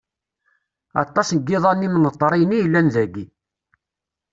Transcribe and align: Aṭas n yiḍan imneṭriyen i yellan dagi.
Aṭas 1.03 1.29
n 1.31 1.37
yiḍan 1.47 1.85
imneṭriyen 1.87 2.55
i 2.55 2.59
yellan 2.59 2.87
dagi. 2.93 3.25